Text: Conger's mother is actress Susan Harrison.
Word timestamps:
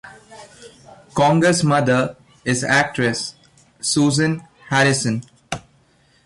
Conger's 1.13 1.63
mother 1.63 2.15
is 2.43 2.63
actress 2.63 3.35
Susan 3.81 4.41
Harrison. 4.69 5.21